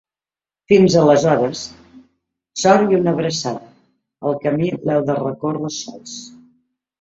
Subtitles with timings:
[0.71, 1.59] Fins aleshores,
[2.61, 3.69] sort i una abraçada,
[4.31, 6.17] el camí l’heu de recórrer sols.